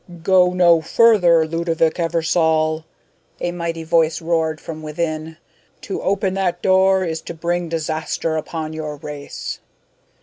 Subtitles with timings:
[0.23, 2.85] "Go no further, Ludovick Eversole!"
[3.39, 5.37] a mighty voice roared from within.
[5.81, 9.59] "To open that door is to bring disaster upon your race."